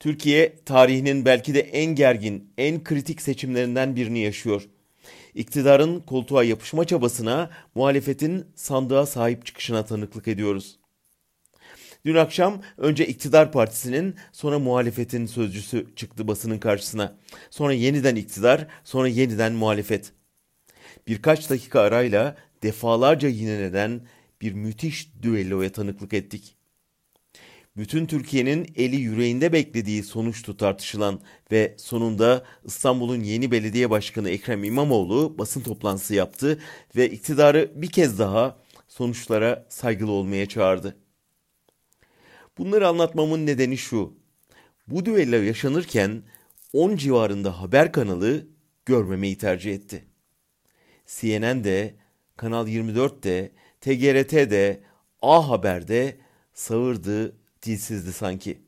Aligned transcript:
Türkiye 0.00 0.56
tarihinin 0.64 1.24
belki 1.24 1.54
de 1.54 1.60
en 1.60 1.94
gergin, 1.94 2.52
en 2.58 2.84
kritik 2.84 3.22
seçimlerinden 3.22 3.96
birini 3.96 4.18
yaşıyor. 4.18 4.68
İktidarın 5.34 6.00
koltuğa 6.00 6.44
yapışma 6.44 6.84
çabasına, 6.84 7.50
muhalefetin 7.74 8.46
sandığa 8.54 9.06
sahip 9.06 9.46
çıkışına 9.46 9.84
tanıklık 9.84 10.28
ediyoruz. 10.28 10.78
Dün 12.04 12.14
akşam 12.14 12.62
önce 12.78 13.06
iktidar 13.06 13.52
partisinin 13.52 14.14
sonra 14.32 14.58
muhalefetin 14.58 15.26
sözcüsü 15.26 15.86
çıktı 15.96 16.28
basının 16.28 16.58
karşısına. 16.58 17.16
Sonra 17.50 17.72
yeniden 17.72 18.16
iktidar, 18.16 18.66
sonra 18.84 19.08
yeniden 19.08 19.52
muhalefet. 19.52 20.12
Birkaç 21.08 21.50
dakika 21.50 21.80
arayla 21.80 22.36
defalarca 22.62 23.28
yinelenen 23.28 24.00
bir 24.40 24.52
müthiş 24.52 25.08
düelloya 25.22 25.72
tanıklık 25.72 26.12
ettik 26.12 26.59
bütün 27.80 28.06
Türkiye'nin 28.06 28.72
eli 28.76 28.96
yüreğinde 28.96 29.52
beklediği 29.52 30.02
sonuçtu 30.02 30.56
tartışılan 30.56 31.20
ve 31.52 31.74
sonunda 31.78 32.44
İstanbul'un 32.64 33.20
yeni 33.20 33.50
belediye 33.50 33.90
başkanı 33.90 34.30
Ekrem 34.30 34.64
İmamoğlu 34.64 35.38
basın 35.38 35.60
toplantısı 35.60 36.14
yaptı 36.14 36.60
ve 36.96 37.10
iktidarı 37.10 37.72
bir 37.74 37.90
kez 37.90 38.18
daha 38.18 38.58
sonuçlara 38.88 39.66
saygılı 39.68 40.10
olmaya 40.10 40.46
çağırdı. 40.46 40.96
Bunları 42.58 42.88
anlatmamın 42.88 43.46
nedeni 43.46 43.78
şu. 43.78 44.14
Bu 44.88 45.04
düello 45.04 45.36
yaşanırken 45.42 46.22
10 46.72 46.96
civarında 46.96 47.60
haber 47.60 47.92
kanalı 47.92 48.46
görmemeyi 48.86 49.38
tercih 49.38 49.74
etti. 49.74 50.04
CNN'de, 51.06 51.94
Kanal 52.36 52.68
24'de, 52.68 53.52
TGRT'de, 53.80 54.80
A 55.22 55.48
Haber'de 55.48 56.16
sağırdı, 56.54 57.39
dilsizdi 57.62 58.12
sanki. 58.12 58.58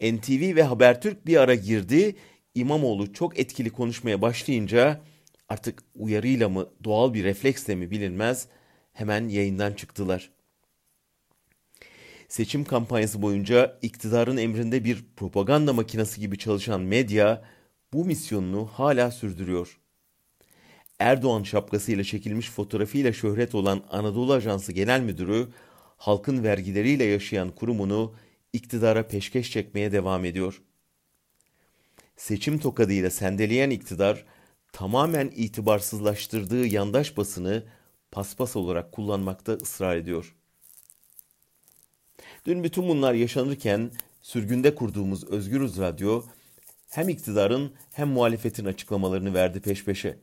NTV 0.00 0.56
ve 0.56 0.62
Habertürk 0.62 1.26
bir 1.26 1.36
ara 1.36 1.54
girdi. 1.54 2.16
İmamoğlu 2.54 3.12
çok 3.12 3.38
etkili 3.38 3.70
konuşmaya 3.70 4.22
başlayınca 4.22 5.00
artık 5.48 5.82
uyarıyla 5.94 6.48
mı 6.48 6.68
doğal 6.84 7.14
bir 7.14 7.24
refleksle 7.24 7.74
mi 7.74 7.90
bilinmez 7.90 8.48
hemen 8.92 9.28
yayından 9.28 9.72
çıktılar. 9.72 10.30
Seçim 12.28 12.64
kampanyası 12.64 13.22
boyunca 13.22 13.78
iktidarın 13.82 14.36
emrinde 14.36 14.84
bir 14.84 15.04
propaganda 15.16 15.72
makinesi 15.72 16.20
gibi 16.20 16.38
çalışan 16.38 16.80
medya 16.80 17.44
bu 17.92 18.04
misyonunu 18.04 18.66
hala 18.66 19.10
sürdürüyor. 19.10 19.78
Erdoğan 20.98 21.42
şapkasıyla 21.42 22.04
çekilmiş 22.04 22.50
fotoğrafıyla 22.50 23.12
şöhret 23.12 23.54
olan 23.54 23.84
Anadolu 23.90 24.32
Ajansı 24.32 24.72
Genel 24.72 25.00
Müdürü 25.00 25.48
halkın 25.96 26.44
vergileriyle 26.44 27.04
yaşayan 27.04 27.50
kurumunu 27.50 28.14
iktidara 28.52 29.08
peşkeş 29.08 29.50
çekmeye 29.50 29.92
devam 29.92 30.24
ediyor. 30.24 30.62
Seçim 32.16 32.58
tokadıyla 32.58 33.10
sendeleyen 33.10 33.70
iktidar 33.70 34.24
tamamen 34.72 35.32
itibarsızlaştırdığı 35.36 36.66
yandaş 36.66 37.16
basını 37.16 37.64
paspas 38.10 38.56
olarak 38.56 38.92
kullanmakta 38.92 39.52
ısrar 39.52 39.96
ediyor. 39.96 40.34
Dün 42.46 42.64
bütün 42.64 42.88
bunlar 42.88 43.14
yaşanırken 43.14 43.90
sürgünde 44.22 44.74
kurduğumuz 44.74 45.24
Özgürüz 45.24 45.78
Radyo 45.78 46.22
hem 46.90 47.08
iktidarın 47.08 47.72
hem 47.92 48.08
muhalefetin 48.08 48.64
açıklamalarını 48.64 49.34
verdi 49.34 49.60
peş 49.60 49.84
peşe. 49.84 50.18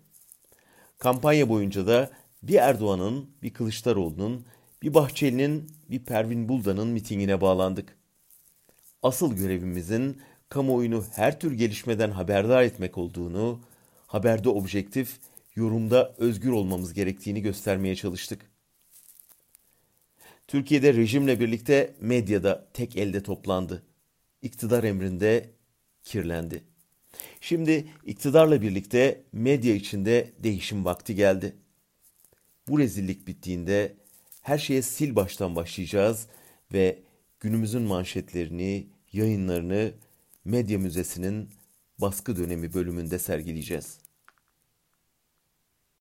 Kampanya 0.99 1.49
boyunca 1.49 1.87
da 1.87 2.11
bir 2.43 2.55
Erdoğan'ın, 2.55 3.29
bir 3.43 3.53
Kılıçdaroğlu'nun, 3.53 4.45
bir 4.83 4.93
Bahçeli'nin, 4.93 5.71
bir 5.89 5.99
Pervin 5.99 6.49
Buldan'ın 6.49 6.87
mitingine 6.87 7.41
bağlandık. 7.41 7.97
Asıl 9.03 9.35
görevimizin 9.35 10.21
kamuoyunu 10.49 11.05
her 11.11 11.39
tür 11.39 11.51
gelişmeden 11.51 12.11
haberdar 12.11 12.63
etmek 12.63 12.97
olduğunu, 12.97 13.59
haberde 14.07 14.49
objektif, 14.49 15.17
yorumda 15.55 16.13
özgür 16.17 16.51
olmamız 16.51 16.93
gerektiğini 16.93 17.41
göstermeye 17.41 17.95
çalıştık. 17.95 18.51
Türkiye'de 20.47 20.93
rejimle 20.93 21.39
birlikte 21.39 21.93
medyada 22.01 22.67
tek 22.73 22.97
elde 22.97 23.23
toplandı. 23.23 23.83
İktidar 24.41 24.83
emrinde 24.83 25.49
kirlendi. 26.03 26.63
Şimdi 27.41 27.87
iktidarla 28.05 28.61
birlikte 28.61 29.23
medya 29.31 29.75
içinde 29.75 30.33
değişim 30.39 30.85
vakti 30.85 31.15
geldi. 31.15 31.55
Bu 32.67 32.79
rezillik 32.79 33.27
bittiğinde 33.27 34.02
her 34.43 34.57
şeye 34.57 34.81
sil 34.93 35.11
baştan 35.15 35.55
başlayacağız 35.55 36.27
ve 36.73 36.99
günümüzün 37.39 37.81
manşetlerini, 37.81 38.87
yayınlarını 39.13 39.91
Medya 40.45 40.79
Müzesi'nin 40.79 41.49
baskı 42.01 42.37
dönemi 42.37 42.73
bölümünde 42.73 43.19
sergileyeceğiz. 43.19 43.97